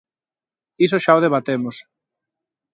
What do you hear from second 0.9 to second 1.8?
xa o debatemos.